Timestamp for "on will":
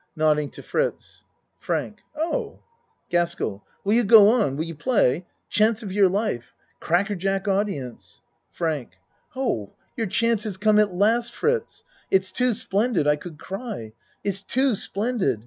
4.29-4.63